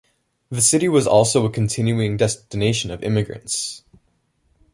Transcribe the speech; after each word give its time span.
The 0.49 0.63
city 0.63 0.89
was 0.89 1.05
also 1.05 1.45
a 1.45 1.51
continuing 1.51 2.17
destination 2.17 2.89
of 2.89 3.03
immigrants. 3.03 3.83